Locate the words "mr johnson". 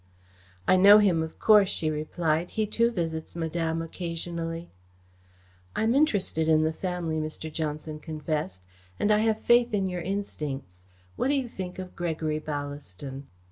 7.19-7.99